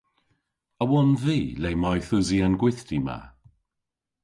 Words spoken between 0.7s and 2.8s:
A wonn vy le mayth usi an